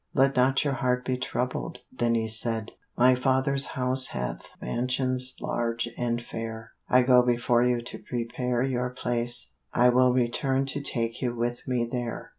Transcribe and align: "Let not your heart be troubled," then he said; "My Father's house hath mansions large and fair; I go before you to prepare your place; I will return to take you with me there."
"Let 0.15 0.35
not 0.35 0.63
your 0.65 0.73
heart 0.73 1.05
be 1.05 1.15
troubled," 1.15 1.81
then 1.91 2.15
he 2.15 2.27
said; 2.27 2.71
"My 2.97 3.13
Father's 3.13 3.67
house 3.77 4.07
hath 4.07 4.49
mansions 4.59 5.35
large 5.39 5.87
and 5.95 6.19
fair; 6.19 6.71
I 6.89 7.03
go 7.03 7.21
before 7.21 7.63
you 7.63 7.81
to 7.81 7.99
prepare 7.99 8.63
your 8.63 8.89
place; 8.89 9.51
I 9.75 9.89
will 9.89 10.11
return 10.11 10.65
to 10.65 10.81
take 10.81 11.21
you 11.21 11.35
with 11.35 11.67
me 11.67 11.85
there." 11.85 12.29